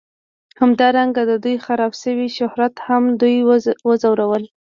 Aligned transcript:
همدارنګه 0.61 1.21
د 1.27 1.31
دوی 1.43 1.55
خراب 1.65 1.93
شوي 2.01 2.27
شهرت 2.37 2.73
هم 2.87 3.03
دوی 3.21 3.35
ځورول 4.01 4.43